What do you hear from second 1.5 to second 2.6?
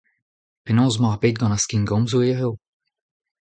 ar skingomzoù hiziv?